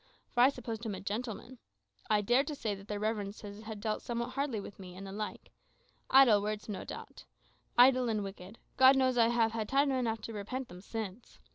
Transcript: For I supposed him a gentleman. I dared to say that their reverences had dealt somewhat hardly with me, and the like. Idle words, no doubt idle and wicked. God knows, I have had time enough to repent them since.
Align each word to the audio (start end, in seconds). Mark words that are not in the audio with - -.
For 0.31 0.41
I 0.41 0.49
supposed 0.49 0.83
him 0.83 0.95
a 0.95 0.99
gentleman. 0.99 1.59
I 2.09 2.21
dared 2.21 2.47
to 2.47 2.55
say 2.55 2.73
that 2.73 2.87
their 2.87 2.97
reverences 2.99 3.61
had 3.65 3.79
dealt 3.79 4.01
somewhat 4.01 4.31
hardly 4.31 4.59
with 4.59 4.79
me, 4.79 4.95
and 4.95 5.05
the 5.05 5.11
like. 5.11 5.51
Idle 6.09 6.41
words, 6.41 6.67
no 6.67 6.83
doubt 6.83 7.25
idle 7.77 8.09
and 8.09 8.23
wicked. 8.23 8.57
God 8.77 8.95
knows, 8.97 9.15
I 9.19 9.27
have 9.27 9.51
had 9.51 9.69
time 9.69 9.91
enough 9.91 10.19
to 10.21 10.33
repent 10.33 10.69
them 10.69 10.81
since. 10.81 11.37